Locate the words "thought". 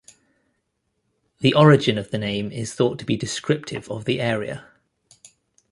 2.73-2.97